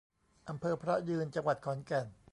[0.49, 2.07] อำเภอพระยืน จังหวัดขอนแก่น